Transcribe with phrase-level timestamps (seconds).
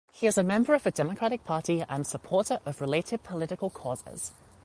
[0.13, 4.31] He is a member of the Democratic Party and supporter of related political causes.